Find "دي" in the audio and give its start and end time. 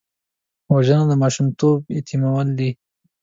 2.59-2.69